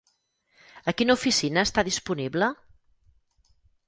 [0.91, 2.47] A quina oficina està disponible?